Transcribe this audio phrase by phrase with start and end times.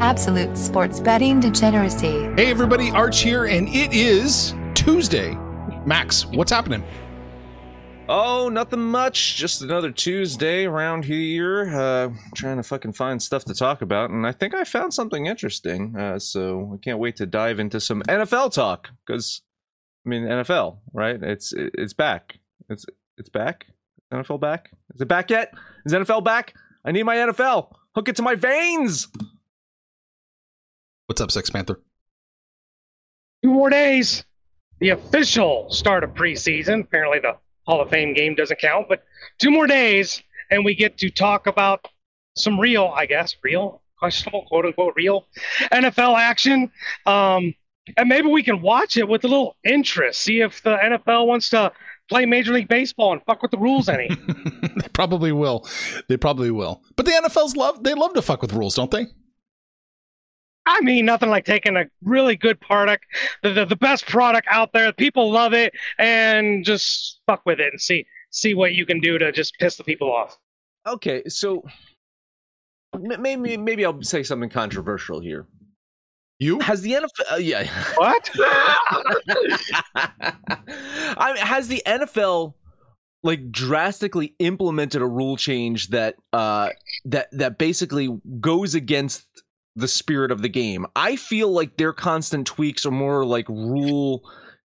[0.00, 2.28] Absolute sports betting degeneracy.
[2.34, 5.34] Hey, everybody, Arch here, and it is Tuesday.
[5.86, 6.82] Max, what's happening?
[8.08, 9.36] Oh, nothing much.
[9.36, 11.74] Just another Tuesday around here.
[11.74, 15.26] Uh, trying to fucking find stuff to talk about, and I think I found something
[15.26, 15.96] interesting.
[15.96, 19.42] Uh, so I can't wait to dive into some NFL talk because,
[20.04, 21.22] I mean, NFL, right?
[21.22, 22.38] It's it's back.
[22.68, 22.84] It's
[23.16, 23.66] it's back.
[24.12, 24.70] NFL back?
[24.94, 25.54] Is it back yet?
[25.86, 26.54] Is NFL back?
[26.84, 27.72] I need my NFL.
[27.94, 29.08] Hook it to my veins.
[31.06, 31.80] What's up, Sex Panther?
[33.42, 34.24] Two more days.
[34.80, 36.84] The official start of preseason.
[36.84, 39.04] Apparently, the Hall of Fame game doesn't count, but
[39.38, 41.86] two more days, and we get to talk about
[42.36, 45.26] some real, I guess, real, questionable, quote unquote, real
[45.72, 46.72] NFL action.
[47.04, 47.54] Um,
[47.98, 51.50] and maybe we can watch it with a little interest, see if the NFL wants
[51.50, 51.70] to
[52.08, 54.08] play Major League Baseball and fuck with the rules any.
[54.76, 55.68] they probably will.
[56.08, 56.82] They probably will.
[56.96, 59.06] But the NFL's love they love to fuck with rules, don't they?
[60.66, 63.04] I mean, nothing like taking a really good product,
[63.42, 64.92] the, the, the best product out there.
[64.92, 69.18] People love it, and just fuck with it and see see what you can do
[69.18, 70.36] to just piss the people off.
[70.86, 71.64] Okay, so
[72.98, 75.46] maybe maybe I'll say something controversial here.
[76.38, 77.32] You Has the NFL?
[77.32, 77.64] Uh, yeah.
[77.96, 78.30] What?
[81.16, 82.54] I mean, has the NFL
[83.22, 86.70] like drastically implemented a rule change that uh
[87.06, 88.10] that that basically
[88.40, 89.24] goes against
[89.76, 90.86] the spirit of the game?
[90.96, 94.22] I feel like their constant tweaks are more like rule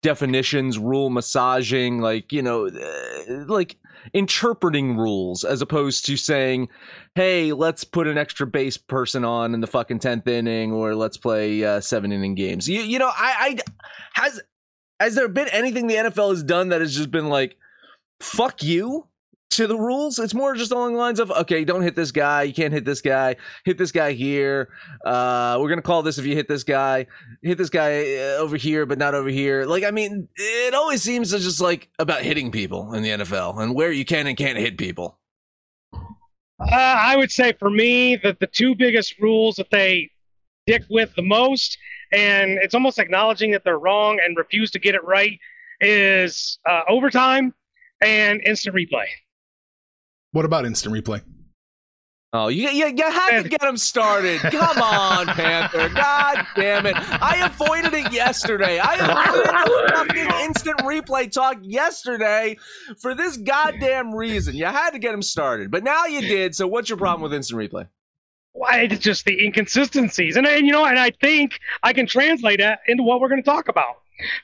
[0.03, 3.77] definitions, rule massaging, like you know, uh, like
[4.13, 6.69] interpreting rules as opposed to saying,
[7.15, 11.17] "Hey, let's put an extra base person on in the fucking tenth inning, or let's
[11.17, 14.41] play uh, seven inning games." You, you know, I, I has
[15.01, 17.57] has there been anything the NFL has done that has just been like,
[18.21, 19.09] "Fuck you."
[19.55, 22.43] To the rules, it's more just along the lines of okay, don't hit this guy,
[22.43, 24.71] you can't hit this guy, hit this guy here.
[25.05, 27.07] Uh, we're gonna call this if you hit this guy,
[27.41, 29.65] hit this guy uh, over here, but not over here.
[29.65, 33.63] Like, I mean, it always seems to just like about hitting people in the NFL
[33.63, 35.21] and where you can and can't hit people.
[35.93, 40.11] Uh, I would say for me that the two biggest rules that they
[40.67, 41.79] dick with the most,
[42.13, 45.39] and it's almost acknowledging that they're wrong and refuse to get it right,
[45.81, 47.55] is uh, overtime
[48.03, 49.07] and instant replay.
[50.35, 51.23] What about instant replay?
[52.33, 54.41] Oh, you, you, you had to get him started.
[54.41, 55.89] Come on, Panther.
[55.91, 56.97] God damn it.
[56.97, 58.81] I avoided it yesterday.
[58.81, 62.57] I avoided the fucking instant replay talk yesterday
[63.01, 64.57] for this goddamn reason.
[64.57, 65.71] You had to get him started.
[65.71, 67.87] But now you did, so what's your problem with instant replay?
[68.55, 72.59] Why it's just the inconsistencies, and, and you know, and I think I can translate
[72.59, 73.99] that into what we're going to talk about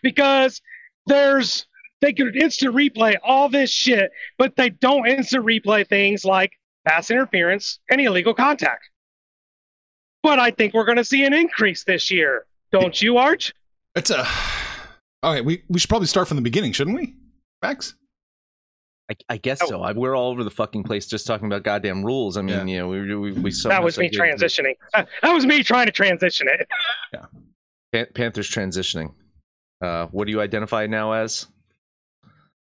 [0.05, 0.62] because
[1.06, 1.67] there's
[2.00, 6.52] they could instant replay all this shit, but they don't instant replay things like
[6.87, 8.88] pass interference and illegal contact.
[10.23, 13.52] But I think we're going to see an increase this year, don't you, Arch?
[13.94, 14.26] It's a
[15.25, 15.41] okay.
[15.41, 17.14] We we should probably start from the beginning, shouldn't we,
[17.62, 17.94] Max?
[19.11, 19.82] I, I guess so.
[19.82, 22.37] I, we're all over the fucking place just talking about goddamn rules.
[22.37, 22.75] I mean, Yeah.
[22.75, 24.75] you know, we we, we so that was me transitioning.
[24.94, 26.69] Uh, that was me trying to transition it.
[27.93, 29.12] Pan- Panthers transitioning.
[29.82, 31.49] Uh, what do you identify now as?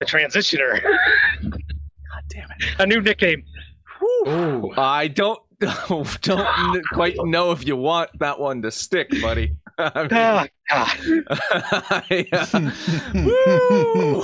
[0.01, 0.81] The transitioner.
[1.43, 2.65] God damn it.
[2.79, 3.43] A new nickname.
[4.01, 5.39] Oh, I don't
[6.21, 9.57] don't quite know if you want that one to stick, buddy.
[9.77, 11.03] I mean, Oh, God.
[13.13, 14.21] Woo!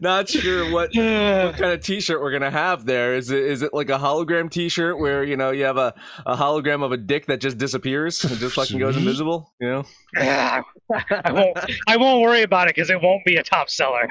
[0.00, 3.14] Not sure what what kind of t-shirt we're gonna have there.
[3.14, 5.94] Is it is it like a hologram t-shirt where you know you have a,
[6.24, 9.52] a hologram of a dick that just disappears and just fucking goes invisible?
[9.60, 9.84] You know.
[10.16, 10.62] Ah,
[11.10, 11.58] I won't.
[11.88, 14.08] I won't worry about it because it won't be a top seller.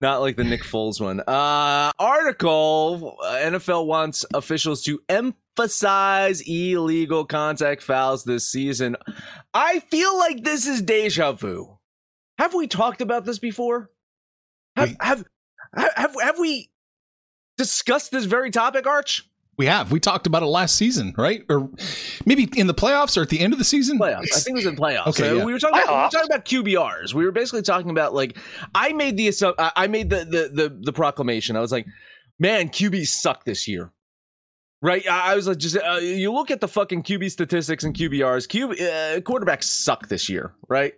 [0.00, 1.20] Not like the Nick Foles one.
[1.20, 8.96] Uh, article uh, NFL wants officials to emphasize illegal contact fouls this season.
[9.52, 11.78] I feel like this is deja vu.
[12.38, 13.90] Have we talked about this before?
[14.76, 14.96] Have Wait.
[15.02, 15.24] have
[15.74, 16.70] have have we
[17.58, 19.29] discussed this very topic, Arch?
[19.60, 19.92] We have.
[19.92, 21.44] We talked about it last season, right?
[21.50, 21.68] Or
[22.24, 23.98] maybe in the playoffs or at the end of the season.
[23.98, 24.34] Playoffs.
[24.34, 25.08] I think it was in playoffs.
[25.08, 25.44] Okay, So yeah.
[25.44, 25.82] we were talking.
[25.82, 27.12] About, we were talking about QBRs.
[27.12, 28.38] We were basically talking about like
[28.74, 31.56] I made the assu- I I made the the the, the proclamation.
[31.56, 31.86] I was like,
[32.38, 33.92] man, QBs suck this year.
[34.82, 37.94] Right, I I was like, just uh, you look at the fucking QB statistics and
[37.94, 38.48] QBRs.
[38.48, 40.94] QB uh, quarterbacks suck this year, right?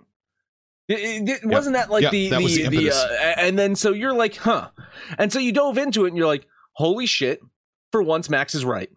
[0.89, 3.75] It, it- it- wasn't that like Yeah, the that the, the the, uh, and then
[3.75, 4.69] so you're like, huh?
[5.19, 7.41] And so you dove into it and you're like, holy shit!
[7.93, 8.91] For once, Max is right.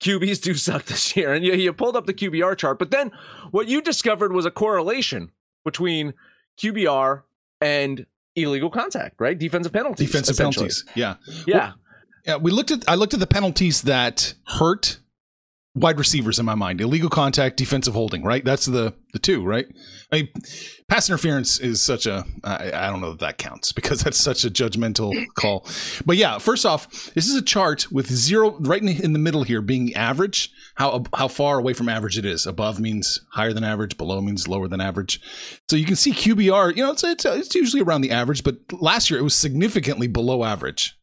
[0.00, 2.78] QBs do suck this year, and you, you pulled up the QBR chart.
[2.78, 3.10] But then
[3.50, 5.32] what you discovered was a correlation
[5.64, 6.14] between
[6.62, 7.22] QBR
[7.60, 8.06] and
[8.36, 9.38] illegal contact, right?
[9.38, 10.06] Defensive penalties.
[10.06, 10.84] Defensive penalties.
[10.94, 11.16] Yeah.
[11.46, 11.72] Yeah.
[12.26, 14.98] Yeah, we looked at I looked at the penalties that hurt
[15.74, 16.80] wide receivers in my mind.
[16.80, 18.44] Illegal contact, defensive holding, right?
[18.44, 19.66] That's the the two, right?
[20.10, 20.28] I mean,
[20.88, 24.44] pass interference is such a I, I don't know that that counts because that's such
[24.44, 25.66] a judgmental call.
[26.06, 29.42] But yeah, first off, this is a chart with zero right in, in the middle
[29.42, 30.50] here being average.
[30.76, 32.46] How how far away from average it is.
[32.46, 33.96] Above means higher than average.
[33.96, 35.20] Below means lower than average.
[35.68, 36.76] So you can see QBR.
[36.76, 40.06] You know, it's it's, it's usually around the average, but last year it was significantly
[40.06, 40.96] below average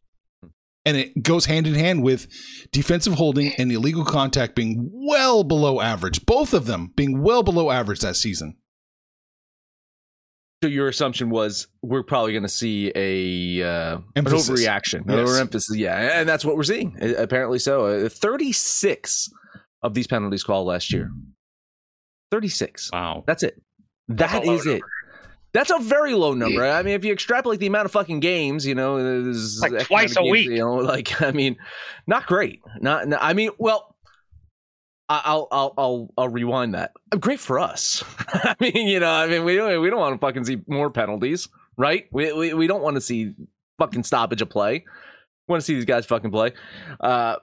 [0.85, 2.27] and it goes hand in hand with
[2.71, 6.25] defensive holding and illegal contact being well below average.
[6.25, 8.57] Both of them being well below average that season.
[10.63, 15.29] So your assumption was we're probably going to see a uh, an overreaction, Yes.
[15.29, 15.75] or emphasis.
[15.75, 16.95] Yeah, and that's what we're seeing.
[17.17, 17.85] Apparently so.
[18.05, 19.27] Uh, Thirty six
[19.81, 21.09] of these penalties called last year.
[22.29, 22.91] Thirty six.
[22.93, 23.23] Wow.
[23.25, 23.59] That's it.
[24.09, 24.81] That a low is it.
[25.53, 26.65] That's a very low number.
[26.65, 28.95] I mean, if you extrapolate the amount of fucking games, you know,
[29.59, 30.49] Like twice a games, week.
[30.49, 31.57] You know, like I mean,
[32.07, 32.61] not great.
[32.79, 33.07] Not.
[33.07, 33.95] not- I mean, well,
[35.09, 36.91] I'll I'll I'll I'll rewind that.
[37.19, 38.01] Great for us.
[38.29, 40.89] I mean, you know, I mean, we don't we don't want to fucking see more
[40.89, 42.05] penalties, right?
[42.13, 43.33] We we, we don't want to see
[43.77, 44.85] fucking stoppage of play.
[45.47, 46.53] We want to see these guys fucking play.
[47.01, 47.35] Uh,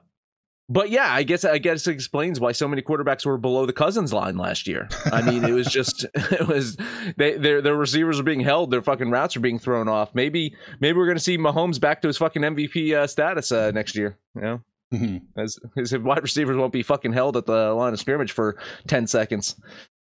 [0.69, 3.73] but yeah, I guess I guess it explains why so many quarterbacks were below the
[3.73, 4.89] Cousins line last year.
[5.07, 6.77] I mean, it was just it was
[7.17, 10.15] they their their receivers are being held, their fucking routes are being thrown off.
[10.15, 13.97] Maybe maybe we're gonna see Mahomes back to his fucking MVP uh, status uh, next
[13.97, 14.19] year.
[14.35, 14.61] You know,
[14.93, 15.23] Mhm.
[15.37, 18.57] as his wide receivers won't be fucking held at the line of scrimmage for
[18.87, 19.57] ten seconds.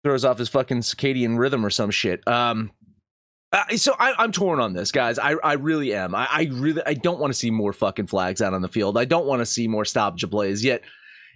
[0.05, 2.27] Throws off his fucking circadian rhythm or some shit.
[2.27, 2.73] Um,
[3.53, 5.19] uh, so I, I'm torn on this, guys.
[5.19, 6.15] I, I really am.
[6.15, 8.97] I, I really I don't want to see more fucking flags out on the field.
[8.97, 10.65] I don't want to see more stoppage plays.
[10.65, 10.83] Yet,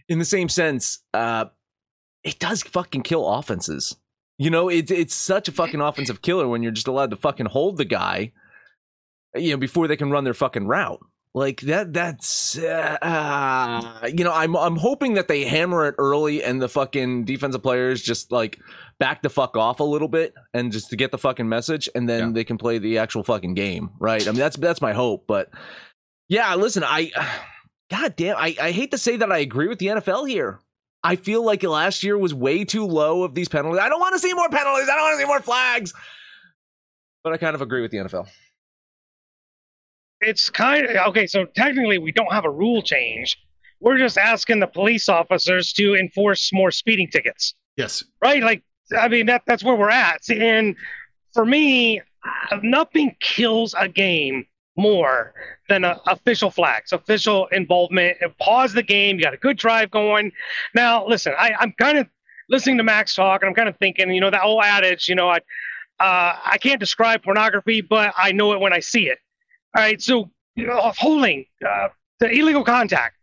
[0.08, 1.46] in the same sense, uh,
[2.24, 3.96] it does fucking kill offenses.
[4.38, 7.46] You know, it's it's such a fucking offensive killer when you're just allowed to fucking
[7.46, 8.32] hold the guy,
[9.34, 11.00] you know, before they can run their fucking route.
[11.36, 11.92] Like that.
[11.92, 17.26] That's uh, you know, I'm I'm hoping that they hammer it early and the fucking
[17.26, 18.58] defensive players just like
[18.98, 22.08] back the fuck off a little bit and just to get the fucking message and
[22.08, 22.32] then Yeah.
[22.32, 24.26] they can play the actual fucking game right?
[24.26, 25.50] I mean that's that's my hope but
[26.28, 27.12] yeah listen i
[27.90, 30.58] god damn i, I hate to say that i agree with the nfl here.
[31.04, 33.78] I feel like last year was way too low of these penalties.
[33.80, 34.88] I don't want to see more penalties.
[34.90, 35.92] I don't want to see more flags.
[37.22, 38.26] But i kind of agree with the nfl
[40.20, 41.26] It's kind of okay.
[41.26, 43.36] So technically, we don't have a rule change.
[43.80, 47.54] We're just asking the police officers to enforce more speeding tickets.
[47.76, 48.02] Yes.
[48.22, 48.42] right?
[48.42, 48.62] Like,
[48.98, 50.28] I mean, that that's where we're at.
[50.30, 50.76] And
[51.34, 52.00] for me,
[52.62, 54.46] nothing kills a game
[54.76, 55.34] more
[55.68, 58.16] than uh, official flags, official involvement.
[58.38, 59.16] Pause the game.
[59.16, 60.32] You got a good drive going.
[60.74, 62.06] Now, listen, I, I'm kind of
[62.48, 65.14] listening to Max talk, and I'm kind of thinking, you know, that old adage, you
[65.14, 65.38] know, I
[65.98, 69.18] uh, I can't describe pornography, but I know it when I see it.
[69.74, 73.16] All right, so you know, holding uh, the illegal contact.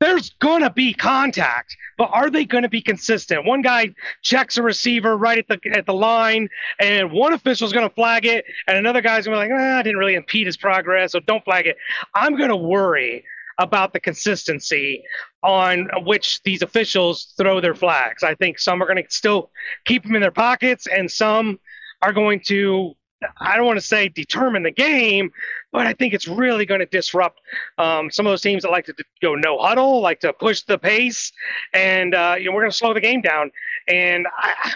[0.00, 3.44] There's gonna be contact, but are they gonna be consistent?
[3.44, 7.90] One guy checks a receiver right at the at the line, and one official's gonna
[7.90, 11.12] flag it, and another guy's gonna be like, ah, I didn't really impede his progress,
[11.12, 11.76] so don't flag it.
[12.14, 13.24] I'm gonna worry
[13.58, 15.02] about the consistency
[15.42, 18.22] on which these officials throw their flags.
[18.22, 19.50] I think some are gonna still
[19.84, 21.58] keep them in their pockets, and some
[22.02, 22.94] are going to
[23.38, 25.30] I don't want to say determine the game,
[25.72, 27.40] but I think it's really going to disrupt
[27.76, 30.78] um, some of those teams that like to go no huddle, like to push the
[30.78, 31.32] pace,
[31.74, 33.50] and uh, you know we're going to slow the game down.
[33.88, 34.72] And I,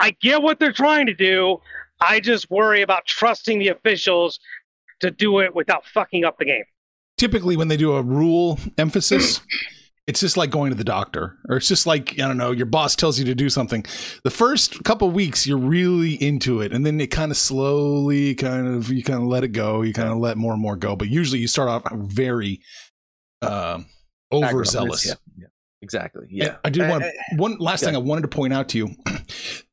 [0.00, 1.60] I get what they're trying to do.
[2.00, 4.40] I just worry about trusting the officials
[5.00, 6.64] to do it without fucking up the game.
[7.16, 9.40] Typically, when they do a rule emphasis,
[10.06, 12.66] it's just like going to the doctor, or it's just like I don't know, your
[12.66, 13.84] boss tells you to do something.
[14.22, 18.66] The first couple weeks, you're really into it, and then it kind of slowly, kind
[18.66, 19.82] of you kind of let it go.
[19.82, 22.60] You kind of let more and more go, but usually you start off very
[23.40, 23.80] uh,
[24.30, 25.06] overzealous.
[25.06, 25.46] Yeah, yeah,
[25.80, 26.26] exactly.
[26.28, 28.52] Yeah, And I do eh, want eh, eh, one last thing I wanted to point
[28.52, 28.90] out to you.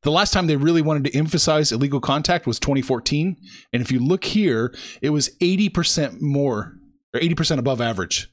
[0.02, 3.36] the last time they really wanted to emphasize illegal contact was 2014,
[3.74, 6.72] and if you look here, it was 80 percent more
[7.12, 8.31] or 80 percent above average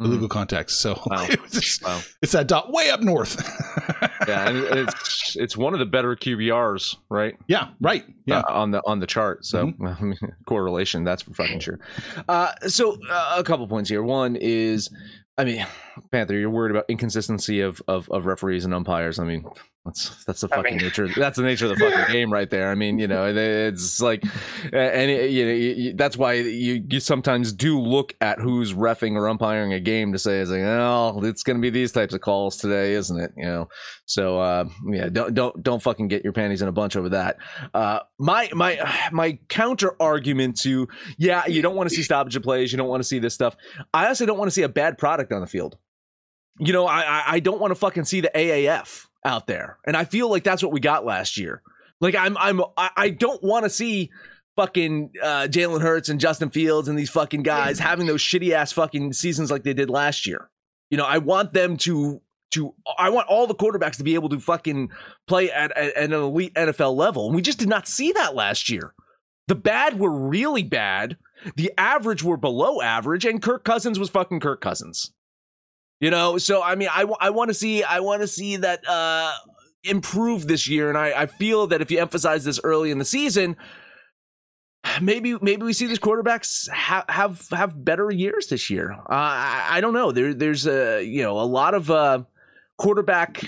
[0.00, 0.74] illegal contacts.
[0.76, 1.26] So Wow.
[1.30, 2.00] it just- Wow.
[2.22, 3.36] it's that dot way up north.
[4.28, 7.36] yeah, and it's it's one of the better QBRs, right?
[7.48, 8.04] yeah, right.
[8.26, 8.40] Yeah.
[8.40, 9.44] uh, on the on the chart.
[9.44, 11.78] So mean, correlation, that's for fucking sure.
[12.28, 14.02] Uh, so uh, a couple points here.
[14.02, 14.90] One is,
[15.38, 15.66] I mean,
[16.12, 19.18] Panther, you're worried about inconsistency of of, of referees and umpires.
[19.18, 19.44] I mean,
[19.84, 21.08] that's that's the I fucking mean- nature.
[21.08, 22.70] That's the nature of the fucking game right there.
[22.70, 24.24] I mean, you know, it's like,
[24.72, 29.14] and it- you know, you, that's why you you sometimes do look at who's refing
[29.16, 32.14] or umpiring a game to say, it's like, oh, it's going to be these types
[32.14, 33.32] of calls today, isn't it?
[33.36, 33.68] You know,
[34.06, 37.36] so uh, yeah, don't don't don't fucking get your panties in a bunch over that.
[37.74, 40.88] Uh, my my my counter argument to
[41.18, 43.34] yeah, you don't want to see stoppage of plays, you don't want to see this
[43.34, 43.54] stuff.
[43.92, 45.76] I also don't want to see a bad product on the field.
[46.58, 49.96] You know, I I, I don't want to fucking see the AAF out there, and
[49.96, 51.62] I feel like that's what we got last year.
[52.00, 54.10] Like I'm I'm I, don't want to see
[54.56, 58.72] fucking uh, Jalen Hurts and Justin Fields and these fucking guys having those shitty ass
[58.72, 60.50] fucking seasons like they did last year.
[60.90, 62.20] You know, I want them to
[62.52, 64.90] to I want all the quarterbacks to be able to fucking
[65.26, 67.26] play at, at, at an elite NFL level.
[67.26, 68.92] And we just did not see that last year.
[69.48, 71.16] The bad were really bad.
[71.56, 75.12] The average were below average, and Kirk Cousins was fucking Kirk Cousins.
[76.04, 78.86] You know, so I mean, I, I want to see I want to see that
[78.86, 79.32] uh
[79.84, 83.06] improve this year, and I, I feel that if you emphasize this early in the
[83.06, 83.56] season,
[85.00, 88.92] maybe maybe we see these quarterbacks ha- have have better years this year.
[88.92, 90.12] Uh, I, I don't know.
[90.12, 92.24] There there's a you know a lot of uh,
[92.76, 93.42] quarterback.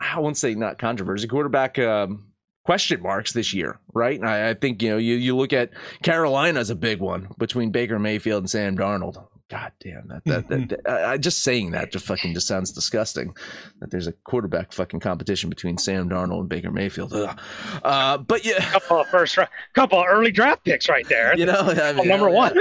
[0.00, 1.28] I won't say not controversy.
[1.28, 1.78] Quarterback.
[1.78, 2.26] Um,
[2.64, 4.20] question marks this year, right?
[4.20, 5.70] I, I think you know you you look at
[6.02, 9.24] Carolina a big one between Baker Mayfield and Sam Darnold.
[9.50, 12.72] God damn that that, that, that I, I- just saying that just fucking just sounds
[12.72, 13.34] disgusting.
[13.80, 17.12] That there's a quarterback fucking competition between Sam Darnold and Baker Mayfield.
[17.12, 17.38] Ugh.
[17.84, 21.36] Uh, but yeah, couple of first, round, couple of early draft picks right there.
[21.36, 22.56] you know, I mean, number one.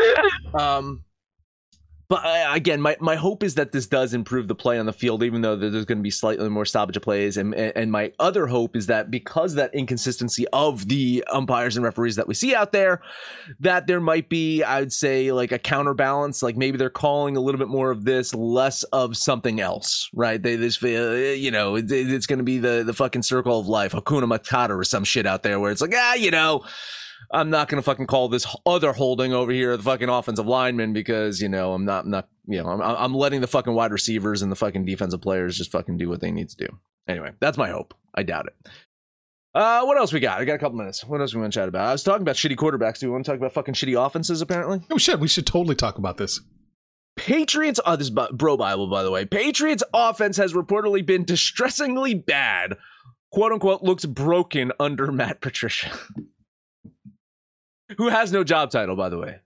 [0.54, 1.04] um,
[2.10, 4.94] but uh, again, my, my hope is that this does improve the play on the
[4.94, 7.38] field, even though there's going to be slightly more stoppage of plays.
[7.38, 12.16] And, and my other hope is that because that inconsistency of the umpires and referees
[12.18, 13.02] that we see out there,
[13.62, 16.44] that there might be, I would say, like a counterbalance.
[16.44, 20.42] Like maybe they're calling a little bit more of this, less of something else, right?
[20.42, 23.68] They just feel, you know, it, it's going to be the the fucking circle of
[23.68, 26.64] life, Hakuna Matata or some shit out there, where it's like, ah, you know.
[27.34, 31.42] I'm not gonna fucking call this other holding over here the fucking offensive lineman because
[31.42, 34.42] you know I'm not I'm not you know I'm I'm letting the fucking wide receivers
[34.44, 36.68] and the fucking defensive players just fucking do what they need to do.
[37.08, 37.94] Anyway, that's my hope.
[38.14, 38.70] I doubt it.
[39.56, 40.40] Uh, what else we got?
[40.40, 41.04] I got a couple minutes.
[41.04, 41.88] What else we want to chat about?
[41.88, 43.00] I was talking about shitty quarterbacks.
[43.00, 44.42] Do we want to talk about fucking shitty offenses?
[44.42, 45.20] Apparently, we should.
[45.20, 46.40] We should totally talk about this.
[47.16, 47.80] Patriots.
[47.86, 49.26] Oh, this is Bro Bible, by the way.
[49.26, 52.78] Patriots offense has reportedly been distressingly bad.
[53.32, 55.92] "Quote unquote" looks broken under Matt Patricia.
[57.98, 59.40] who has no job title, by the way.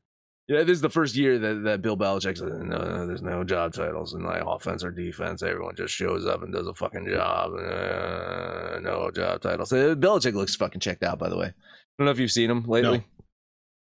[0.47, 3.43] Yeah, this is the first year that, that Bill Belichick said, no, no, there's no
[3.43, 5.43] job titles in my offense or defense.
[5.43, 7.51] Everyone just shows up and does a fucking job.
[7.53, 9.73] Uh, no job titles.
[9.73, 11.47] Uh, Belichick looks fucking checked out, by the way.
[11.47, 11.53] I
[11.99, 12.99] don't know if you've seen him lately.
[12.99, 13.03] No.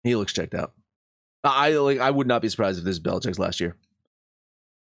[0.05, 0.73] He looks checked out.
[1.43, 1.99] I I- like.
[1.99, 3.77] I would not be surprised if this is Belichick's last year.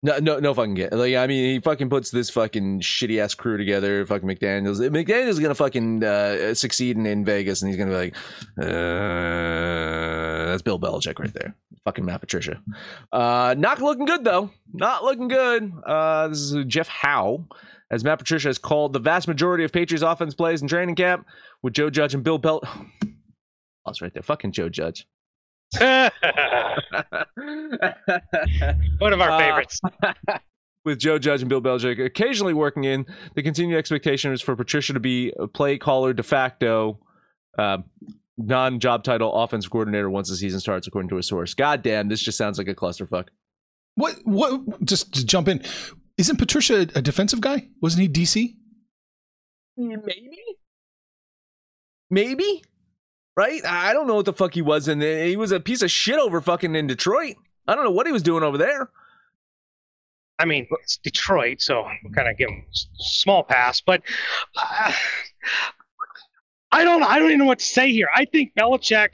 [0.00, 0.92] No, no, no fucking get.
[0.92, 4.06] Like, I mean, he fucking puts this fucking shitty ass crew together.
[4.06, 4.78] Fucking McDaniels.
[4.90, 8.16] McDaniel's gonna fucking uh, succeed in, in Vegas, and he's gonna be like,
[8.60, 11.52] uh, that's Bill Belichick right there.
[11.84, 12.62] Fucking Matt Patricia.
[13.12, 14.50] Uh, not looking good though.
[14.72, 15.72] Not looking good.
[15.84, 17.44] Uh, this is Jeff Howe.
[17.90, 21.26] As Matt Patricia has called the vast majority of Patriots offense plays in training camp
[21.62, 22.62] with Joe Judge and Bill Bel.
[23.86, 24.22] That's right there.
[24.22, 25.08] Fucking Joe Judge.
[28.98, 29.80] One of our Uh, favorites.
[30.84, 33.04] with Joe Judge and Bill Belichick occasionally working in.
[33.34, 36.98] The continued expectation is for Patricia to be a play caller de facto,
[37.58, 37.78] uh,
[38.38, 41.52] non-job title offensive coordinator once the season starts, according to a source.
[41.54, 43.26] God damn, this just sounds like a clusterfuck.
[43.96, 44.14] What?
[44.24, 44.82] What?
[44.84, 45.62] Just to jump in,
[46.16, 47.68] isn't Patricia a defensive guy?
[47.82, 48.54] Wasn't he DC?
[49.76, 50.38] Maybe,
[52.10, 52.62] maybe.
[53.38, 53.64] Right?
[53.64, 55.00] I don't know what the fuck he was in.
[55.00, 57.36] He was a piece of shit over fucking in Detroit.
[57.68, 58.90] I don't know what he was doing over there.
[60.40, 62.64] I mean, it's Detroit, so we'll kind of give him
[62.98, 63.80] small pass.
[63.80, 64.02] But
[64.60, 64.92] uh,
[66.72, 68.08] I don't, I don't even know what to say here.
[68.12, 69.10] I think Belichick,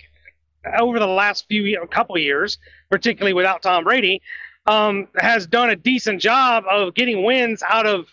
[0.80, 2.56] over the last few, know, couple years,
[2.90, 4.22] particularly without Tom Brady,
[4.66, 8.06] um, has done a decent job of getting wins out of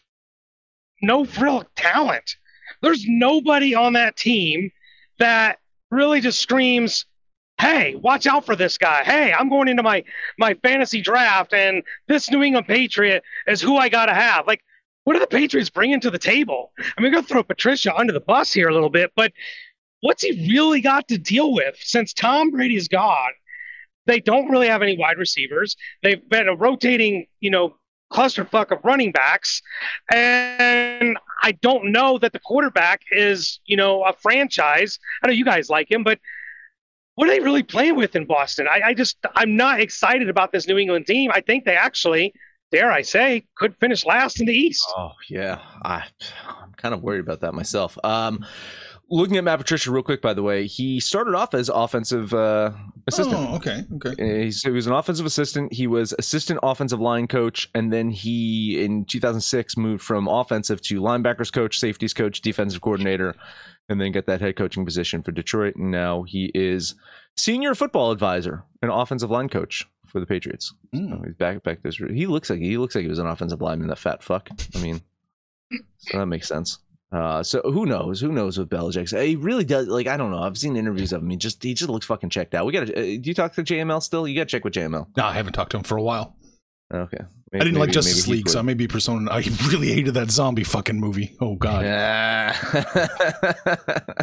[1.02, 2.36] no real talent.
[2.82, 4.72] There's nobody on that team
[5.18, 5.61] that
[5.92, 7.06] really just screams,
[7.60, 9.04] "Hey, watch out for this guy!
[9.04, 10.04] Hey, I'm going into my
[10.40, 14.62] my fantasy draft, and this New England Patriot is who I got to have." Like,
[15.04, 16.72] what are the Patriots bringing to the table?
[16.80, 19.34] I mean, going to throw Patricia under the bus here a little bit, but
[20.02, 23.32] what's he really got to deal with since Tom Brady's gone?
[24.08, 25.76] They don't really have any wide receivers.
[26.02, 27.76] They've been a rotating, you know,
[28.12, 29.62] clusterfuck of running backs,
[30.12, 35.00] and I don't know that the quarterback is, you know, a franchise.
[35.24, 36.20] I know you guys like him, but
[37.16, 38.68] what are they really playing with in Boston?
[38.70, 41.32] I, I just, I'm not excited about this New England team.
[41.34, 42.34] I think they actually,
[42.72, 44.86] dare I say, could finish last in the East.
[44.98, 46.04] Oh yeah, I,
[46.48, 47.98] I'm kind of worried about that myself.
[48.04, 48.46] Um,
[49.12, 52.72] looking at Matt Patricia real quick, by the way, he started off as offensive uh,
[53.08, 53.38] assistant.
[53.38, 54.12] Oh, okay, okay.
[54.12, 55.74] Uh, He's, he was an offensive assistant.
[55.74, 61.02] He was assistant offensive line coach, and then he in 2006 moved from offensive to
[61.02, 63.36] linebackers coach, safeties coach, defensive coordinator,
[63.90, 65.76] and then got that head coaching position for Detroit.
[65.76, 66.96] And now he is
[67.36, 70.74] senior football advisor and offensive line coach for the Patriots.
[70.96, 71.10] Mm.
[71.10, 71.98] So he's back back this.
[71.98, 73.90] He looks like he looks like he was an offensive lineman.
[73.90, 74.50] That fat fuck.
[74.76, 75.02] I mean,
[76.00, 76.80] so that makes sense.
[77.12, 78.22] Uh, so who knows?
[78.22, 79.22] Who knows with Belichick?
[79.26, 79.88] He really does.
[79.88, 80.42] Like I don't know.
[80.42, 81.30] I've seen interviews of him.
[81.30, 82.66] He just he just looks fucking checked out.
[82.66, 82.94] We got to.
[82.94, 84.28] Uh, do you talk to JML still?
[84.28, 85.08] You got to check with JML.
[85.18, 86.36] No, I haven't talked to him for a while.
[86.94, 87.18] Okay.
[87.54, 89.32] I didn't like Maybe- Justice maybe League, so I may be Persona.
[89.32, 91.36] I really hated that zombie fucking movie.
[91.40, 92.56] Oh god, Yeah.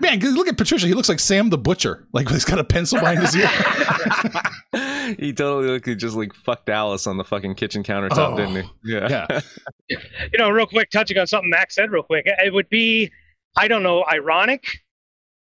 [0.00, 0.20] man!
[0.20, 0.86] 'cause Look at Patricia.
[0.86, 2.06] He looks like Sam the Butcher.
[2.12, 3.48] Like he's got a pencil behind his ear.
[5.18, 8.62] he totally looked like just like fucked Alice on the fucking kitchen countertop, Oh, didn't
[8.64, 8.92] he?
[8.92, 9.26] Yeah.
[9.28, 9.40] yeah.
[10.32, 13.10] you know, real quick, touching on something Max said real quick, it would be,
[13.56, 14.64] I don't know, ironic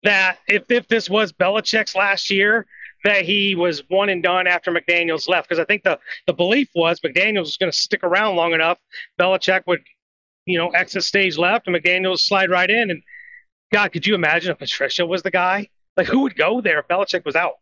[0.03, 2.65] that if, if this was Belichick's last year,
[3.03, 5.47] that he was one and done after McDaniels left.
[5.47, 8.77] Because I think the, the belief was McDaniels was going to stick around long enough.
[9.19, 9.81] Belichick would,
[10.45, 12.91] you know, exit stage left and McDaniels slide right in.
[12.91, 13.03] And
[13.71, 15.69] God, could you imagine if Patricia was the guy?
[15.97, 17.53] Like, who would go there if Belichick was out?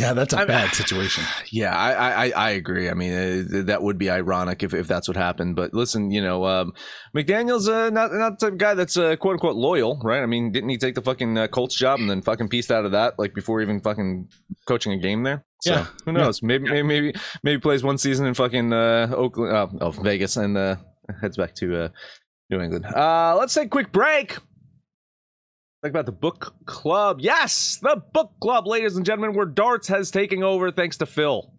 [0.00, 1.24] Yeah, that's a I'm- bad situation.
[1.50, 2.90] Yeah, I, I I agree.
[2.90, 5.54] I mean, uh, that would be ironic if, if that's what happened.
[5.56, 6.72] But listen, you know, um,
[7.16, 10.22] McDaniel's uh, not not the guy that's uh, quote unquote loyal, right?
[10.22, 12.84] I mean, didn't he take the fucking uh, Colts job and then fucking pieced out
[12.84, 14.28] of that like before even fucking
[14.66, 15.44] coaching a game there?
[15.62, 15.86] So, Yeah.
[16.04, 16.42] who knows?
[16.42, 20.58] Maybe maybe maybe maybe plays one season in fucking uh, Oakland, oh, oh Vegas, and
[20.58, 20.76] uh,
[21.20, 21.88] heads back to uh,
[22.50, 22.84] New England.
[22.86, 24.36] Uh, let's take a quick break.
[25.86, 27.20] Talk about the book club.
[27.20, 31.54] Yes, the book club, ladies and gentlemen, where darts has taken over thanks to Phil.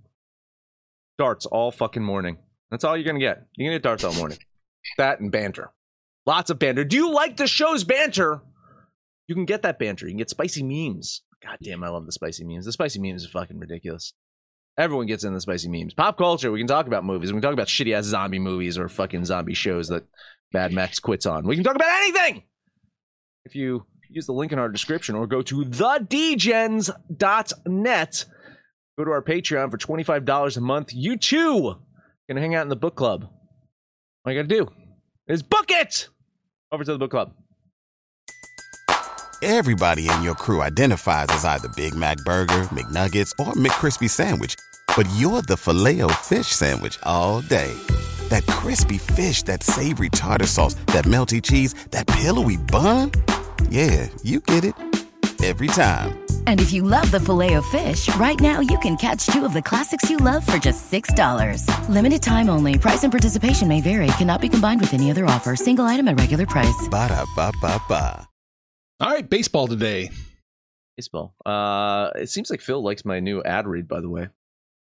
[1.17, 2.37] Darts all fucking morning.
[2.69, 3.45] That's all you're gonna get.
[3.55, 4.37] You're gonna get darts all morning.
[4.97, 5.71] That and banter.
[6.25, 6.83] Lots of banter.
[6.83, 8.41] Do you like the show's banter?
[9.29, 10.07] You can get that banter.
[10.07, 11.21] You can get spicy memes.
[11.41, 12.65] God damn, I love the spicy memes.
[12.65, 14.11] The spicy memes are fucking ridiculous.
[14.77, 15.93] Everyone gets in the spicy memes.
[15.93, 17.31] Pop culture, we can talk about movies.
[17.31, 20.03] We can talk about shitty ass zombie movies or fucking zombie shows that
[20.51, 21.47] Bad Max quits on.
[21.47, 22.43] We can talk about anything.
[23.45, 28.25] If you use the link in our description or go to thedegens.net,
[28.97, 30.93] go to our Patreon for $25 a month.
[30.93, 31.75] You too
[32.27, 33.29] can hang out in the book club.
[34.25, 34.67] All you gotta do
[35.27, 36.09] is book it
[36.71, 37.33] over to the book club.
[39.43, 44.55] Everybody in your crew identifies as either Big Mac Burger, McNuggets, or McCrispy Sandwich.
[44.95, 47.71] But you're the filet fish Sandwich all day.
[48.29, 53.11] That crispy fish, that savory tartar sauce, that melty cheese, that pillowy bun.
[53.69, 54.73] Yeah, you get it.
[55.43, 56.17] Every time.
[56.47, 59.53] And if you love the filet of fish, right now you can catch two of
[59.53, 61.89] the classics you love for just $6.
[61.89, 62.77] Limited time only.
[62.79, 64.07] Price and participation may vary.
[64.17, 65.55] Cannot be combined with any other offer.
[65.55, 66.87] Single item at regular price.
[66.89, 68.27] Ba-da-ba-ba-ba.
[68.99, 70.09] All right, baseball today.
[70.97, 71.35] Baseball.
[71.45, 74.29] Uh, it seems like Phil likes my new ad read, by the way.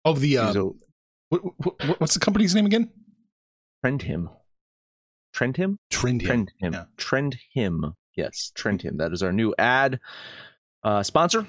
[0.03, 0.69] Of the uh, a-
[1.29, 2.89] what, what, what's the company's name again?
[3.83, 4.29] trend him.
[5.33, 5.77] Trend him?
[5.91, 6.21] Trend.
[6.21, 6.27] him.
[6.27, 6.73] Trend him.
[6.73, 6.83] Yeah.
[6.97, 7.93] Trend him.
[8.21, 8.97] Yes, trend him.
[8.97, 9.99] That is our new ad
[10.83, 11.47] uh, sponsor.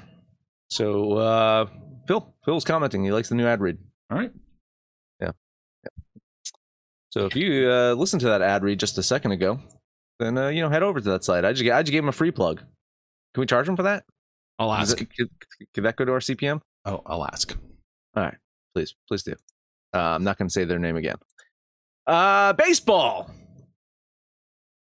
[0.71, 1.67] So uh,
[2.09, 3.05] Phil, Phil's commenting.
[3.05, 3.77] He likes the new ad read.
[4.11, 4.33] All right.
[5.21, 5.33] Yeah.
[5.85, 5.91] yeah.
[7.11, 9.61] So if you uh, listened to that ad read just a second ago,
[10.19, 11.45] then uh, you know head over to that site.
[11.45, 12.61] I just I just gave him a free plug.
[13.35, 14.05] Can we charge him for that?
[14.59, 14.97] I'll ask.
[14.97, 16.63] could that go to our CPM?
[16.87, 17.55] Oh, I'll ask.
[18.17, 18.37] All right,
[18.75, 19.35] please, please do.
[19.95, 21.17] Uh, I'm not going to say their name again.
[22.07, 23.31] Uh, baseball.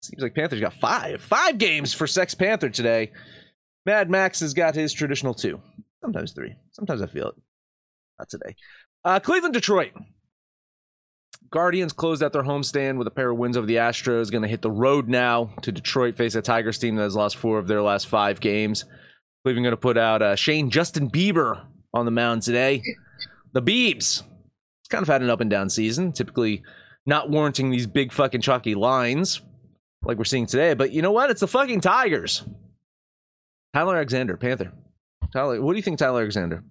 [0.06, 1.20] Seems like Panthers got five.
[1.20, 3.10] Five games for Sex Panther today.
[3.86, 5.60] Mad Max has got his traditional two.
[6.00, 6.54] Sometimes three.
[6.70, 7.34] Sometimes I feel it.
[8.18, 8.54] Not today.
[9.04, 9.92] Uh, Cleveland, Detroit.
[11.50, 14.30] Guardians closed out their homestand with a pair of wins over the Astros.
[14.30, 17.36] Going to hit the road now to Detroit, face a Tigers team that has lost
[17.36, 18.84] four of their last five games.
[19.44, 22.82] Cleveland going to put out uh, Shane Justin Bieber on the mound today.
[23.52, 24.22] The Beebs.
[24.82, 26.62] It's kind of had an up and down season, typically
[27.06, 29.40] not warranting these big fucking chalky lines
[30.06, 30.74] like we're seeing today.
[30.74, 31.30] But you know what?
[31.30, 32.44] It's the fucking Tigers.
[33.74, 34.72] Tyler Alexander, Panther.
[35.32, 36.64] Tyler, what do you think, Tyler Alexander?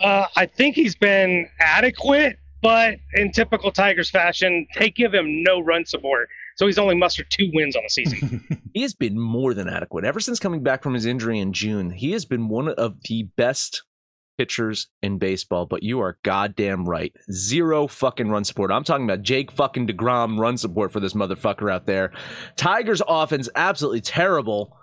[0.00, 5.60] Uh, I think he's been adequate, but in typical Tigers fashion, they give him no
[5.60, 6.28] run support.
[6.56, 8.62] So he's only mustered two wins on the season.
[8.74, 10.04] he has been more than adequate.
[10.04, 13.24] Ever since coming back from his injury in June, he has been one of the
[13.36, 13.82] best
[14.36, 17.12] pitchers in baseball, but you are goddamn right.
[17.30, 18.70] Zero fucking run support.
[18.70, 22.12] I'm talking about Jake fucking DeGrom run support for this motherfucker out there.
[22.56, 24.76] Tigers offense absolutely terrible.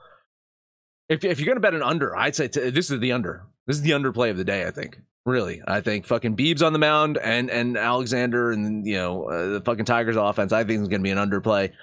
[1.10, 3.46] If, if you're going to bet an under, I'd say t- this is the under.
[3.68, 5.00] This is the underplay of the day, I think.
[5.26, 9.50] Really, I think fucking Beebs on the mound and and Alexander and you know uh,
[9.50, 10.52] the fucking Tigers offense.
[10.52, 11.74] I think is going to be an underplay.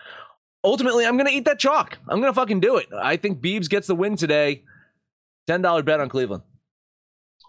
[0.65, 1.99] Ultimately, I'm going to eat that chalk.
[2.09, 2.89] I'm going to fucking do it.
[3.01, 4.65] I think Beebs gets the win today.
[5.47, 6.43] Ten dollar bet on Cleveland.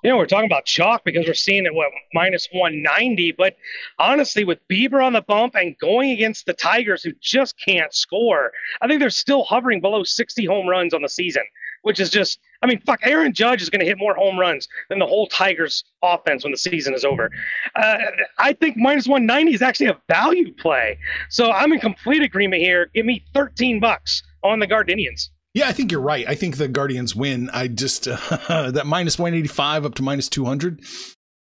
[0.03, 3.33] You know, we're talking about chalk because we're seeing it what minus 190.
[3.33, 3.57] But
[3.97, 8.51] honestly, with Bieber on the bump and going against the Tigers who just can't score,
[8.81, 11.43] I think they're still hovering below 60 home runs on the season
[11.81, 14.67] which is just, I mean, fuck, Aaron Judge is going to hit more home runs
[14.89, 17.29] than the whole Tigers offense when the season is over.
[17.75, 17.97] Uh,
[18.37, 20.97] I think minus 190 is actually a value play.
[21.29, 22.89] So I'm in complete agreement here.
[22.93, 25.29] Give me 13 bucks on the Gardenians.
[25.53, 26.27] Yeah, I think you're right.
[26.27, 27.49] I think the Guardians win.
[27.51, 28.07] I just,
[28.49, 30.81] uh, that minus 185 up to minus 200.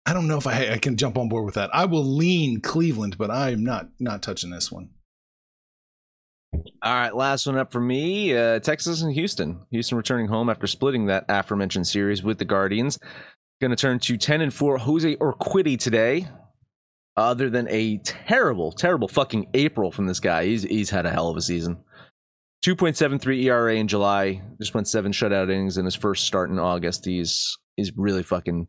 [0.05, 1.69] I don't know if I, I can jump on board with that.
[1.73, 4.89] I will lean Cleveland, but I'm not not touching this one.
[6.81, 9.61] All right, last one up for me uh, Texas and Houston.
[9.69, 12.97] Houston returning home after splitting that aforementioned series with the Guardians.
[13.61, 16.27] Going to turn to 10 and 4 Jose Urquidy today.
[17.17, 21.27] Other than a terrible, terrible fucking April from this guy, he's, he's had a hell
[21.27, 21.83] of a season.
[22.65, 27.05] 2.73 ERA in July, just went seven shutout innings in his first start in August.
[27.05, 28.67] He's he's really fucking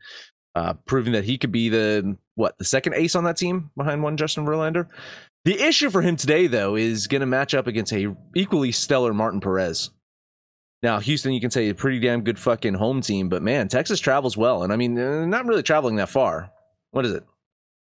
[0.55, 4.03] uh, proving that he could be the what the second ace on that team behind
[4.03, 4.87] one Justin Verlander.
[5.44, 9.14] The issue for him today, though, is going to match up against a equally stellar
[9.14, 9.90] Martin Perez.
[10.83, 14.00] Now, Houston, you can say a pretty damn good fucking home team, but man, Texas
[14.00, 14.94] travels well, and I mean,
[15.31, 16.50] not really traveling that far.
[16.90, 17.24] What is it?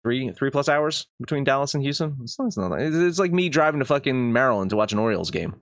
[0.03, 2.17] Three, three plus hours between Dallas and Houston.
[2.21, 5.55] It's, not, it's, it's like me driving to fucking Maryland to watch an Orioles game.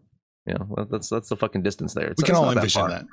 [0.46, 2.08] You know, that's that's the fucking distance there.
[2.08, 3.02] It's, we can all envision that.
[3.02, 3.08] that.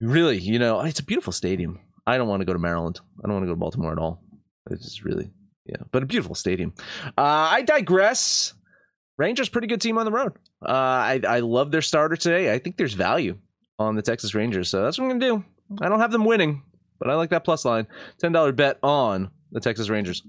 [0.00, 0.08] Yeah.
[0.08, 1.80] Really, you know, it's a beautiful stadium.
[2.06, 3.00] I don't want to go to Maryland.
[3.22, 4.22] I don't want to go to Baltimore at all.
[4.70, 5.30] It's just really
[5.66, 6.72] yeah, but a beautiful stadium.
[7.06, 8.54] Uh, I digress.
[9.18, 10.32] Rangers, pretty good team on the road.
[10.64, 12.52] Uh, I I love their starter today.
[12.52, 13.38] I think there's value
[13.78, 15.44] on the Texas Rangers, so that's what I'm gonna do.
[15.82, 16.62] I don't have them winning,
[16.98, 17.86] but I like that plus line.
[18.18, 20.22] Ten dollar bet on the Texas Rangers.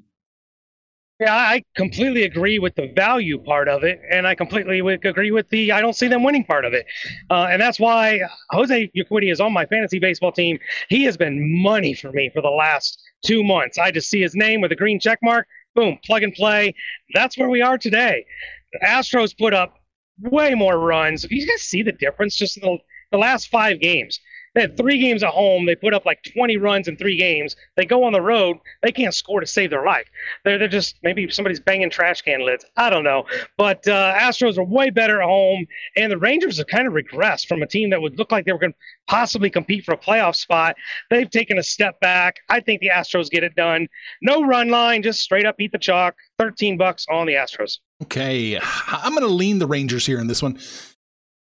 [1.21, 5.49] Yeah, I completely agree with the value part of it, and I completely agree with
[5.49, 6.87] the I don't see them winning part of it,
[7.29, 10.57] uh, and that's why Jose Urquidy is on my fantasy baseball team.
[10.89, 13.77] He has been money for me for the last two months.
[13.77, 16.73] I just see his name with a green check mark, boom, plug and play.
[17.13, 18.25] That's where we are today.
[18.73, 19.75] The Astros put up
[20.19, 21.25] way more runs.
[21.29, 22.77] You guys see the difference just in the,
[23.11, 24.19] the last five games.
[24.53, 25.65] They had three games at home.
[25.65, 27.55] They put up like 20 runs in three games.
[27.77, 28.57] They go on the road.
[28.81, 30.07] They can't score to save their life.
[30.43, 32.65] They're, they're just maybe somebody's banging trash can lids.
[32.75, 33.25] I don't know.
[33.57, 35.65] But uh, Astros are way better at home.
[35.95, 38.51] And the Rangers have kind of regressed from a team that would look like they
[38.51, 40.75] were going to possibly compete for a playoff spot.
[41.09, 42.37] They've taken a step back.
[42.49, 43.87] I think the Astros get it done.
[44.21, 46.15] No run line, just straight up eat the chalk.
[46.39, 47.77] 13 bucks on the Astros.
[48.03, 48.59] Okay.
[48.87, 50.57] I'm going to lean the Rangers here in this one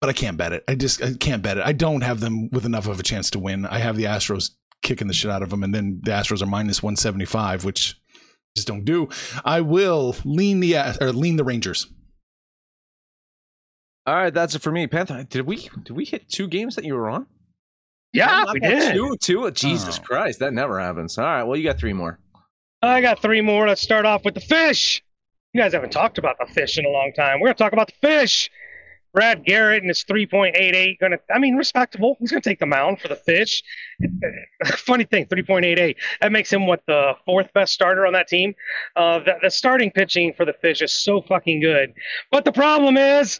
[0.06, 0.64] but I can't bet it.
[0.68, 1.64] I just I can't bet it.
[1.66, 3.66] I don't have them with enough of a chance to win.
[3.66, 4.52] I have the Astros
[4.84, 7.66] kicking the shit out of them, and then the Astros are minus one seventy five,
[7.66, 8.00] which
[8.56, 9.10] just don't do.
[9.44, 11.88] I will lean the uh, or lean the Rangers.
[14.06, 14.86] All right, that's it for me.
[14.86, 17.26] Panther, did we did we hit two games that you were on?
[18.14, 18.94] Yeah, we did.
[18.94, 19.50] Two, two.
[19.50, 20.04] Jesus oh.
[20.04, 21.18] Christ, that never happens.
[21.18, 22.20] All right, well, you got three more.
[22.84, 23.68] I got three more.
[23.68, 25.04] Let's start off with the fish.
[25.54, 27.40] You guys haven't talked about the fish in a long time.
[27.40, 28.52] We're gonna talk about the fish.
[29.16, 32.18] Brad Garrett and his 3.88 going to, I mean, respectable.
[32.20, 33.64] He's going to take the mound for the fish.
[34.66, 35.96] Funny thing, 3.88.
[36.22, 38.54] That makes him what the fourth best starter on that team.
[38.96, 41.94] Uh, the, the starting pitching for the fish is so fucking good.
[42.30, 43.40] But the problem is,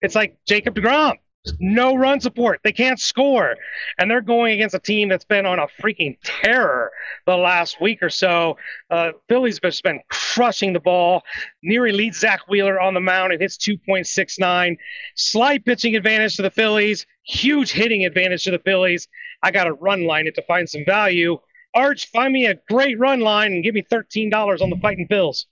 [0.00, 1.16] it's like Jacob DeGrom.
[1.58, 2.60] No run support.
[2.62, 3.56] They can't score.
[3.98, 6.92] And they're going against a team that's been on a freaking terror
[7.26, 8.58] the last week or so.
[8.90, 11.22] Uh, Phillies have just been crushing the ball.
[11.64, 14.76] Neary leads Zack Wheeler on the mound and hits 2.69.
[15.16, 19.08] Slight pitching advantage to the Phillies, huge hitting advantage to the Phillies.
[19.42, 21.38] I got to run line it to find some value.
[21.74, 25.46] Arch, find me a great run line and give me $13 on the Fighting Phils.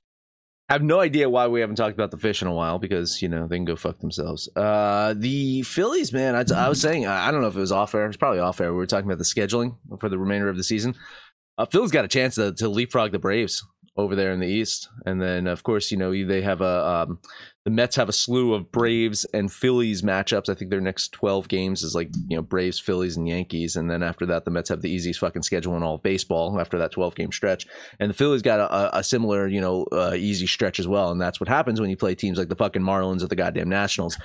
[0.68, 3.22] I have no idea why we haven't talked about the fish in a while because
[3.22, 4.50] you know they can go fuck themselves.
[4.54, 7.94] Uh, the Phillies, man, I, I was saying I don't know if it was off
[7.94, 8.06] air.
[8.06, 8.72] It's probably off air.
[8.72, 10.94] We were talking about the scheduling for the remainder of the season.
[11.56, 13.64] Uh, Phillies got a chance to, to leapfrog the Braves
[13.96, 17.18] over there in the East, and then of course you know they have a um,
[17.68, 20.48] the Mets have a slew of Braves and Phillies matchups.
[20.48, 23.76] I think their next 12 games is like, you know, Braves, Phillies, and Yankees.
[23.76, 26.58] And then after that, the Mets have the easiest fucking schedule in all of baseball
[26.58, 27.66] after that 12 game stretch.
[28.00, 31.10] And the Phillies got a, a similar, you know, uh, easy stretch as well.
[31.10, 33.68] And that's what happens when you play teams like the fucking Marlins or the goddamn
[33.68, 34.16] Nationals.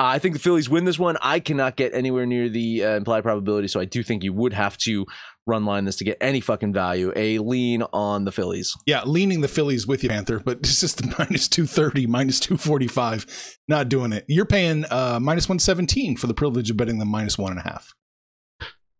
[0.00, 1.16] I think the Phillies win this one.
[1.22, 3.68] I cannot get anywhere near the uh, implied probability.
[3.68, 5.06] So I do think you would have to
[5.48, 7.12] run line this to get any fucking value.
[7.16, 8.76] A lean on the Phillies.
[8.86, 13.58] Yeah, leaning the Phillies with you, Panther, but it's just the minus 230, minus 245.
[13.66, 14.24] Not doing it.
[14.28, 17.64] You're paying uh, minus 117 for the privilege of betting them minus one and a
[17.64, 17.92] half.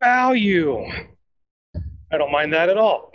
[0.02, 0.84] Value.
[2.10, 3.12] I don't mind that at all.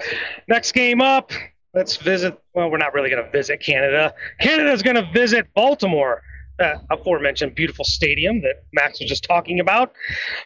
[0.47, 1.31] Next game up,
[1.73, 2.39] let's visit.
[2.53, 4.13] Well, we're not really going to visit Canada.
[4.39, 6.21] Canada's going to visit Baltimore
[6.59, 9.93] that aforementioned beautiful stadium that Max was just talking about.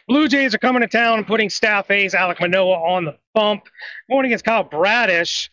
[0.06, 3.64] Blue Jays are coming to town and putting staff ace Alek Manoah on the bump.
[4.10, 5.50] Going against Kyle Bradish,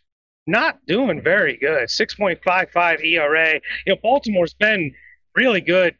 [0.47, 1.89] not doing very good.
[1.89, 3.53] 6.55 ERA.
[3.85, 4.93] You know, Baltimore's been
[5.35, 5.95] really good,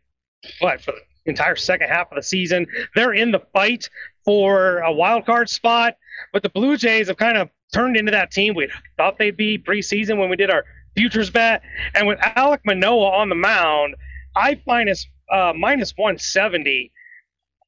[0.62, 3.90] but for the entire second half of the season, they're in the fight
[4.24, 5.96] for a wild card spot.
[6.32, 9.58] But the Blue Jays have kind of turned into that team we thought they'd be
[9.58, 10.64] preseason when we did our
[10.96, 11.62] futures bet.
[11.94, 13.96] And with Alek Manoah on the mound,
[14.36, 16.92] I minus uh, minus 170,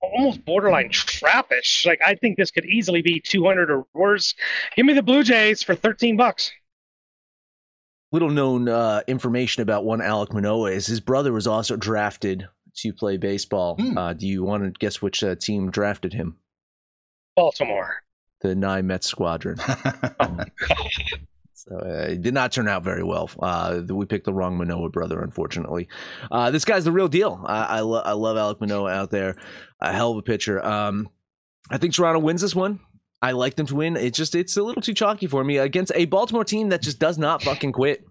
[0.01, 1.85] almost borderline trappish.
[1.85, 4.35] Like I think this could easily be 200 or worse.
[4.75, 6.51] Give me the Blue Jays for 13 bucks.
[8.11, 12.93] Little known uh, information about one Alek Manoah is his brother was also drafted to
[12.93, 13.75] play baseball.
[13.77, 13.97] Mm.
[13.97, 16.37] Uh, do you want to guess which uh, team drafted him?
[17.35, 18.03] Baltimore.
[18.41, 19.57] The Nine Mets squadron.
[20.19, 20.37] oh,
[21.57, 23.31] so uh, it did not turn out very well.
[23.39, 25.87] Uh, we picked the wrong Manoah brother, unfortunately.
[26.29, 27.43] Uh, this guy's the real deal.
[27.47, 29.35] I, I, lo- I, love Alek Manoah out there.
[29.79, 30.63] A hell of a pitcher.
[30.63, 31.09] Um,
[31.71, 32.79] I think Toronto wins this one.
[33.23, 33.97] I like them to win.
[33.97, 36.99] It's just it's a little too chalky for me against a Baltimore team that just
[36.99, 38.05] does not fucking quit.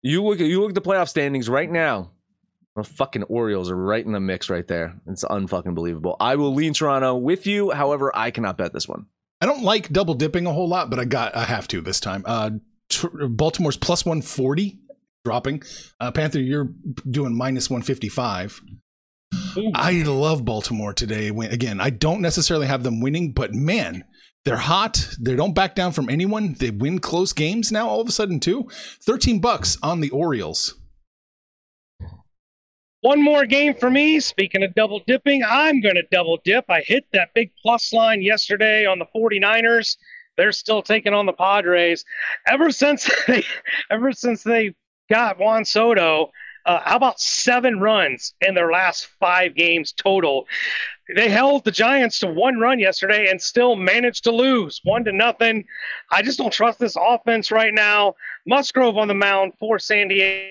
[0.00, 2.12] You look you look at the playoff standings right now.
[2.74, 4.98] The fucking Orioles are right in the mix right there.
[5.06, 6.16] It's unfucking believable.
[6.18, 7.70] I will lean Toronto with you.
[7.70, 9.06] However, I cannot bet this one.
[9.40, 12.00] I don't like double dipping a whole lot, but I got I have to this
[12.00, 12.22] time.
[12.26, 12.50] Uh,
[13.28, 14.78] Baltimore's plus 140
[15.24, 15.62] dropping.
[16.00, 16.70] Uh, Panther, you're
[17.10, 18.60] doing minus 155.
[19.74, 21.28] I love Baltimore today.
[21.28, 24.04] Again, I don't necessarily have them winning, but man,
[24.44, 25.08] they're hot.
[25.20, 26.54] They don't back down from anyone.
[26.54, 28.68] They win close games now all of a sudden too.
[29.04, 30.74] 13 bucks on the Orioles.
[33.02, 34.20] One more game for me.
[34.20, 36.64] Speaking of double dipping, I'm going to double dip.
[36.68, 39.96] I hit that big plus line yesterday on the 49ers.
[40.36, 42.04] They're still taking on the Padres.
[42.46, 43.44] Ever since they,
[43.90, 44.74] ever since they
[45.10, 46.30] got Juan Soto,
[46.64, 50.46] uh, how about seven runs in their last five games total?
[51.14, 55.12] They held the Giants to one run yesterday and still managed to lose one to
[55.12, 55.64] nothing.
[56.10, 58.16] I just don't trust this offense right now.
[58.46, 60.50] Musgrove on the mound for San Diego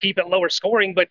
[0.00, 1.08] keep it lower scoring, but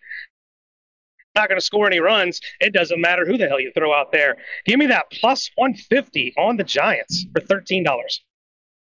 [1.34, 2.40] not going to score any runs.
[2.60, 4.36] It doesn't matter who the hell you throw out there.
[4.66, 7.84] Give me that plus 150 on the Giants for $13.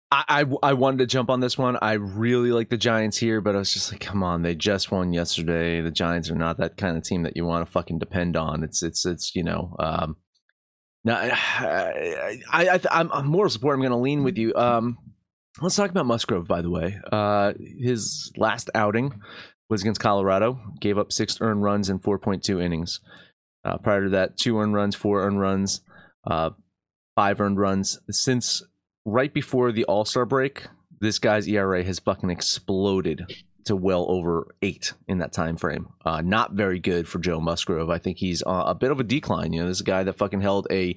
[0.10, 1.78] I, I, I wanted to jump on this one.
[1.82, 4.92] I really like the Giants here, but I was just like, come on, they just
[4.92, 5.82] won yesterday.
[5.82, 8.64] The Giants are not that kind of team that you want to fucking depend on.
[8.64, 9.76] It's it's it's you know.
[9.80, 10.16] Um,
[11.08, 13.76] I, I, I am moral support.
[13.76, 14.54] I'm going to lean with you.
[14.56, 14.98] Um,
[15.62, 17.00] let's talk about Musgrove, by the way.
[17.12, 19.14] Uh, his last outing
[19.70, 23.00] was against Colorado, gave up six earned runs in 4.2 innings.
[23.66, 25.82] Uh, prior to that, two earned runs, four earned runs,
[26.26, 26.52] uh,
[27.16, 28.00] five earned runs.
[28.10, 28.64] Since
[29.06, 30.68] right before the All Star break,
[31.00, 33.26] this guy's ERA has fucking exploded
[33.66, 35.90] to well over eight in that time frame.
[36.06, 37.90] Uh, not very good for Joe Musgrove.
[37.90, 39.52] I think he's a bit of a decline.
[39.52, 40.96] You know, this guy that fucking held a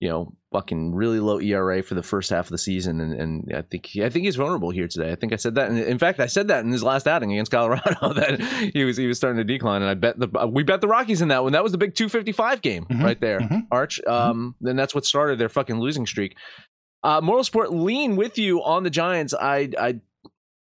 [0.00, 3.54] you know, fucking really low ERA for the first half of the season, and, and
[3.54, 5.12] I think I think he's vulnerable here today.
[5.12, 5.70] I think I said that.
[5.70, 8.40] And in fact, I said that in his last outing against Colorado that
[8.74, 11.20] he was he was starting to decline, and I bet the we bet the Rockies
[11.20, 11.52] in that one.
[11.52, 14.00] That was the big 255 game mm-hmm, right there, mm-hmm, Arch.
[14.06, 14.30] Mm-hmm.
[14.30, 16.34] Um, then that's what started their fucking losing streak.
[17.02, 19.34] Uh, Moral Sport lean with you on the Giants.
[19.34, 20.00] I I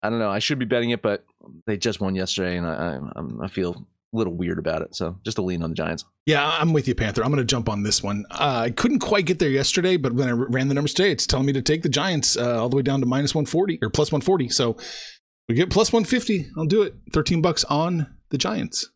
[0.03, 0.29] I don't know.
[0.29, 1.23] I should be betting it, but
[1.65, 4.95] they just won yesterday, and I I, I feel little weird about it.
[4.95, 6.06] So just a lean on the Giants.
[6.26, 7.24] Yeah, I'm with you, Panther.
[7.24, 8.26] I'm going to jump on this one.
[8.32, 11.26] Uh, I couldn't quite get there yesterday, but when I ran the numbers today, it's
[11.26, 13.89] telling me to take the Giants uh, all the way down to minus 140 or
[13.89, 14.50] plus 140.
[14.50, 14.78] So
[15.47, 16.47] we get plus 150.
[16.58, 16.95] I'll do it.
[17.13, 18.89] 13 bucks on the Giants.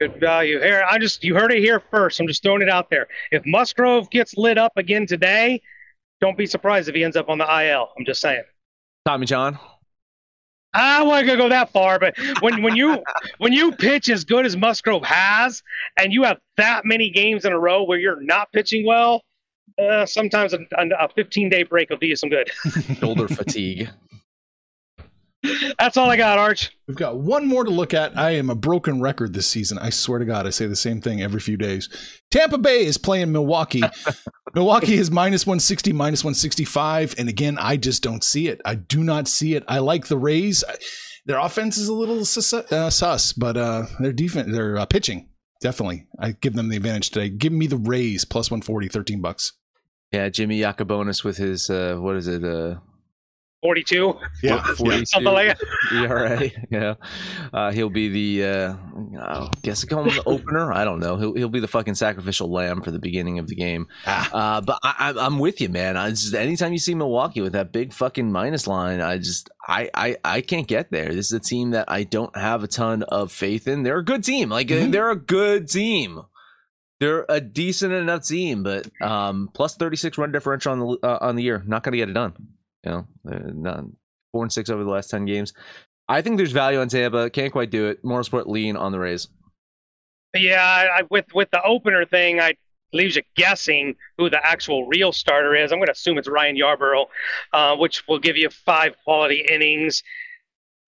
[0.00, 0.60] Good value.
[0.60, 2.20] Here, I just you heard it here first.
[2.20, 3.08] I'm just throwing it out there.
[3.30, 5.62] If Musgrove gets lit up again today,
[6.20, 7.88] don't be surprised if he ends up on the IL.
[7.98, 8.42] I'm just saying.
[9.06, 9.58] Tommy John.
[10.76, 13.02] I wasn't gonna go that far, but when when you
[13.38, 15.62] when you pitch as good as Musgrove has,
[15.96, 19.22] and you have that many games in a row where you're not pitching well,
[19.78, 22.50] uh, sometimes a, a 15 day break will do you some good.
[22.98, 23.88] Shoulder fatigue.
[25.78, 26.76] That's all I got, Arch.
[26.86, 28.16] We've got one more to look at.
[28.16, 29.78] I am a broken record this season.
[29.78, 31.88] I swear to God, I say the same thing every few days.
[32.30, 33.82] Tampa Bay is playing Milwaukee.
[34.54, 37.14] Milwaukee is minus 160, minus 165.
[37.18, 38.60] And again, I just don't see it.
[38.64, 39.64] I do not see it.
[39.68, 40.64] I like the Rays.
[41.26, 45.28] Their offense is a little sus, uh, sus but uh, their defense, their uh, pitching,
[45.60, 46.06] definitely.
[46.20, 47.30] I give them the advantage today.
[47.30, 49.52] Give me the Rays plus 140, 13 bucks.
[50.12, 52.44] Yeah, Jimmy Yacabonis with his, uh, what is it?
[53.66, 54.18] Uh, 42.
[54.42, 55.58] Yeah, 42 Something like
[55.92, 56.50] ERA.
[56.70, 56.94] Yeah,
[57.52, 58.44] uh, he'll be the.
[58.48, 58.76] Uh,
[59.20, 60.72] I guess I call him the opener.
[60.72, 61.16] I don't know.
[61.16, 63.86] He'll he'll be the fucking sacrificial lamb for the beginning of the game.
[64.06, 64.30] Ah.
[64.32, 65.96] Uh, but I, I, I'm with you, man.
[65.96, 69.90] I just anytime you see Milwaukee with that big fucking minus line, I just I
[69.94, 71.08] I I can't get there.
[71.14, 73.82] This is a team that I don't have a ton of faith in.
[73.82, 74.48] They're a good team.
[74.50, 74.92] Like Mhm.
[74.92, 76.22] they're a good team.
[76.98, 81.36] They're a decent enough team, but um, plus 36 run differential on the uh, on
[81.36, 82.32] the year, not going to get it done.
[82.86, 83.84] You know, they're not
[84.32, 85.52] four and six over the last 10 games.
[86.08, 87.30] I think there's value on Tampa.
[87.30, 88.04] Can't quite do it.
[88.04, 89.28] More sport lean on the Rays.
[90.36, 92.54] Yeah, I, I, with with the opener thing, I
[92.92, 95.72] leaves you guessing who the actual real starter is.
[95.72, 97.06] I'm going to assume it's Ryan Yarbrough,
[97.52, 100.02] uh, which will give you five quality innings.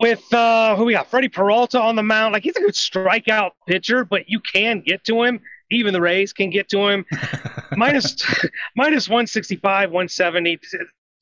[0.00, 2.32] With uh, who we got, Freddie Peralta on the mound.
[2.32, 5.40] Like he's a good strikeout pitcher, but you can get to him.
[5.72, 7.04] Even the Rays can get to him.
[7.76, 8.14] minus
[8.76, 10.60] minus 165, 170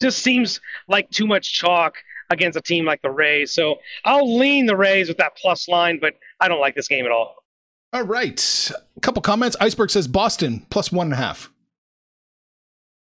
[0.00, 1.96] just seems like too much chalk
[2.30, 3.52] against a team like the Rays.
[3.52, 7.04] So I'll lean the Rays with that plus line, but I don't like this game
[7.04, 7.36] at all.
[7.92, 8.70] All right.
[8.96, 9.56] A couple comments.
[9.60, 11.50] Iceberg says Boston plus one and a half.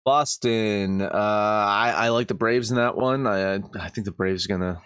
[0.04, 1.02] Boston.
[1.02, 3.26] Uh, I, I like the Braves in that one.
[3.26, 4.82] I I think the Braves are gonna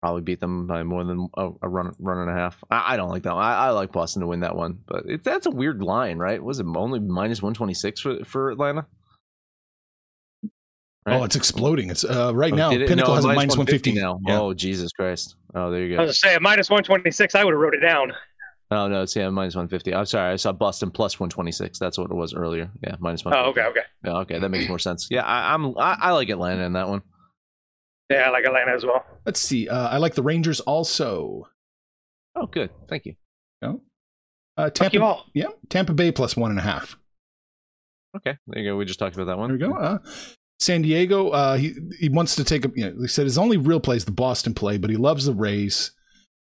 [0.00, 2.62] probably beat them by more than a, a run run and a half.
[2.70, 3.34] I, I don't like that.
[3.34, 3.44] One.
[3.44, 6.40] I, I like Boston to win that one, but it, that's a weird line, right?
[6.40, 8.86] Was it only minus one twenty six for for Atlanta?
[11.04, 11.20] Right?
[11.20, 11.90] Oh, it's exploding.
[11.90, 12.70] It's uh, right Oh, now.
[12.70, 12.86] it?
[12.86, 14.20] Pinnacle No, has a minus minus 150 now.
[14.26, 14.40] Yeah.
[14.40, 15.34] Oh Jesus Christ!
[15.54, 15.94] Oh, there you go.
[15.94, 16.02] I go.
[16.04, 18.12] was just saying, minus 126, I would have wrote it down.
[18.70, 19.92] Oh no, it's yeah minus one fifty.
[19.94, 21.78] I'm sorry, I saw Boston plus one twenty six.
[21.78, 22.70] That's what it was earlier.
[22.82, 23.34] Yeah, minus one.
[23.34, 23.80] Oh, okay, okay.
[24.02, 25.08] Yeah, okay, that makes more sense.
[25.10, 27.02] Yeah, I, I'm I, I like Atlanta in that one.
[28.08, 29.04] Yeah, I like Atlanta as well.
[29.26, 29.68] Let's see.
[29.68, 31.48] Uh, I like the Rangers also.
[32.34, 32.70] Oh, good.
[32.88, 33.14] Thank you.
[33.60, 33.82] No.
[34.56, 35.26] Uh, Fuck Tampa, you all.
[35.34, 36.96] yeah, Tampa Bay plus one and a half.
[38.16, 38.76] Okay, there you go.
[38.76, 39.56] We just talked about that one.
[39.58, 39.78] There we go.
[39.78, 39.98] Uh,
[40.62, 41.30] San Diego.
[41.30, 42.70] Uh, he he wants to take a.
[42.74, 45.26] You know, he said his only real play is the Boston play, but he loves
[45.26, 45.92] the Rays.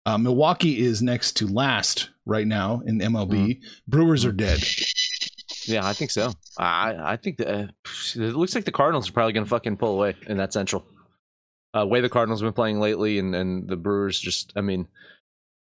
[0.06, 3.30] Uh, Milwaukee is next to last right now in MLB.
[3.30, 3.62] Mm-hmm.
[3.88, 4.62] Brewers are dead.
[5.66, 6.32] Yeah, I think so.
[6.58, 7.66] I I think that uh,
[8.14, 10.84] it looks like the Cardinals are probably going to fucking pull away in that Central.
[11.76, 14.86] Uh, way the Cardinals have been playing lately, and, and the Brewers just, I mean,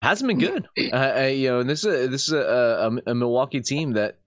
[0.01, 0.69] hasn't been good.
[0.93, 2.37] Uh, uh, you know, and this is a, this is a,
[3.05, 4.17] a, a Milwaukee team that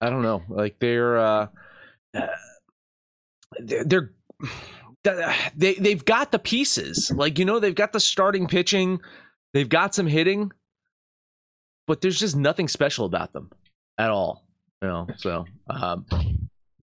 [0.00, 1.48] I don't know, like they're uh,
[2.14, 2.26] uh,
[3.58, 4.12] they're,
[5.56, 9.00] they they've got the pieces, like you know, they've got the starting pitching,
[9.54, 10.52] they've got some hitting,
[11.86, 13.50] but there's just nothing special about them
[13.98, 14.44] at all.
[14.82, 16.06] You know, so um,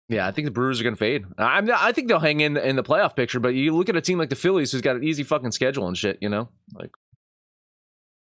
[0.09, 1.25] yeah, I think the Brewers are going to fade.
[1.39, 4.01] I'm, I think they'll hang in in the playoff picture, but you look at a
[4.01, 6.19] team like the Phillies, who's got an easy fucking schedule and shit.
[6.21, 6.91] You know, like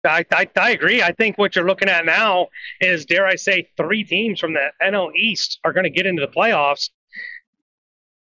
[0.05, 1.01] I, I, I agree.
[1.01, 2.47] I think what you're looking at now
[2.81, 6.21] is, dare I say, three teams from the NL East are going to get into
[6.21, 6.89] the playoffs,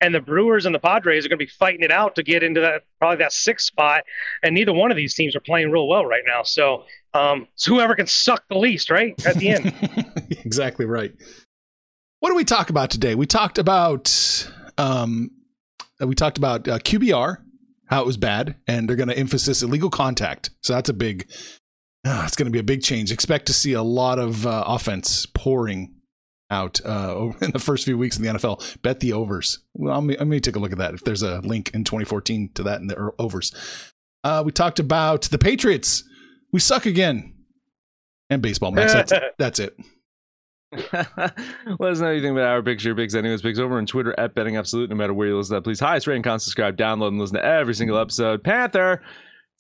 [0.02, 2.44] and the Brewers and the Padres are going to be fighting it out to get
[2.44, 4.04] into that probably that sixth spot.
[4.44, 6.44] And neither one of these teams are playing real well right now.
[6.44, 10.26] So, um, whoever can suck the least, right at the end.
[10.44, 11.14] exactly right.
[12.20, 13.16] What do we talk about today?
[13.16, 15.32] We talked about um,
[16.00, 17.38] we talked about uh, QBR,
[17.88, 20.50] how it was bad, and they're going to emphasis illegal contact.
[20.64, 21.30] So that's a big.
[22.04, 23.12] Uh, it's going to be a big change.
[23.12, 25.94] Expect to see a lot of uh, offense pouring
[26.52, 28.82] out uh, in the first few weeks in the NFL.
[28.84, 29.60] Bet the overs.
[29.74, 31.84] Well, I'm, I'm going to take a look at that if there's a link in
[31.84, 33.54] 2014 to that in the er- overs.
[34.24, 36.04] Uh, we talked about the Patriots.
[36.52, 37.34] We suck again.
[38.30, 38.94] And baseball, Max.
[38.94, 39.76] That's, that's it.
[40.72, 43.42] Let us know anything about our picks, your picks, anyways.
[43.42, 44.90] Picks over on Twitter at Betting Absolute.
[44.90, 47.20] No matter where you listen to that, please highest rate and con subscribe, download, and
[47.20, 48.42] listen to every single episode.
[48.42, 49.02] Panther,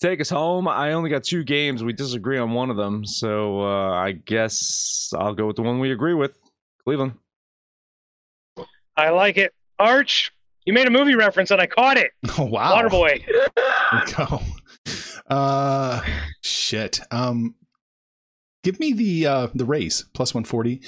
[0.01, 0.69] take us home.
[0.69, 1.83] I only got two games.
[1.83, 5.79] We disagree on one of them, so uh, I guess I'll go with the one
[5.79, 6.40] we agree with.
[6.83, 7.13] Cleveland.
[8.97, 9.53] I like it.
[9.79, 10.31] Arch,
[10.65, 12.11] you made a movie reference and I caught it.
[12.37, 12.81] Oh wow.
[12.81, 13.23] Waterboy.
[14.15, 14.41] Go.
[15.29, 16.01] Uh
[16.41, 16.99] shit.
[17.11, 17.55] Um
[18.63, 20.81] give me the uh the Rays plus 140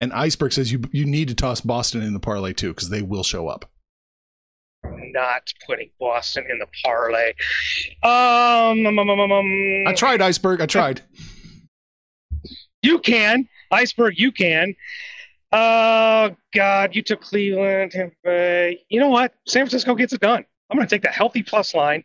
[0.00, 3.02] and iceberg says you you need to toss boston in the parlay too because they
[3.02, 3.70] will show up
[4.84, 7.32] Not putting Boston in the parlay.
[8.02, 11.02] Um, um, um, um, um, i tried iceberg i tried
[12.82, 13.46] You can.
[13.70, 14.74] Iceberg, you can.
[15.52, 17.92] Oh, God, you took Cleveland.
[17.92, 18.84] Tampa Bay.
[18.88, 19.34] You know what?
[19.46, 20.44] San Francisco gets it done.
[20.70, 22.04] I'm going to take the healthy plus line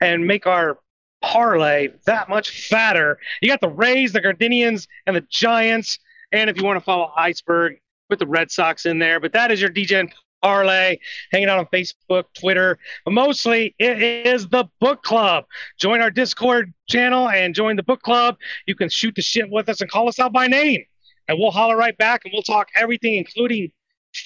[0.00, 0.78] and make our
[1.22, 3.18] parlay that much fatter.
[3.40, 5.98] You got the Rays, the Gardenians, and the Giants.
[6.32, 7.78] And if you want to follow Iceberg,
[8.08, 9.20] put the Red Sox in there.
[9.20, 10.10] But that is your Degen
[10.42, 10.98] parlay,
[11.30, 12.78] hanging out on Facebook, Twitter.
[13.04, 15.44] But mostly, it is the book club.
[15.78, 18.36] Join our Discord channel and join the book club.
[18.66, 20.84] You can shoot the shit with us and call us out by name.
[21.30, 23.70] And we'll holler right back and we'll talk everything, including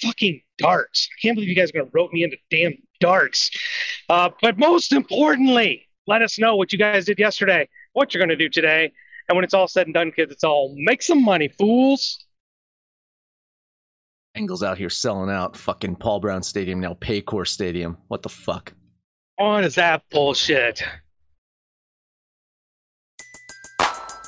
[0.01, 1.07] fucking darts.
[1.13, 3.51] I can't believe you guys are going to rope me into damn darts.
[4.09, 8.31] Uh, but most importantly, let us know what you guys did yesterday, what you're going
[8.31, 8.91] to do today.
[9.29, 12.25] And when it's all said and done, kids, it's all make some money, fools.
[14.35, 17.99] Bengals out here selling out fucking Paul Brown Stadium now, Paycor Stadium.
[18.09, 18.73] What the fuck?
[19.37, 20.83] What is that bullshit?